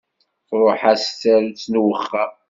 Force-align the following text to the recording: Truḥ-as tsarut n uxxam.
Truḥ-as 0.47 1.01
tsarut 1.09 1.63
n 1.67 1.73
uxxam. 1.81 2.31